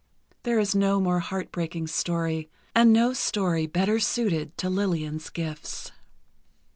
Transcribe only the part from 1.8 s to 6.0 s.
story, and no story better suited to Lillian's gifts.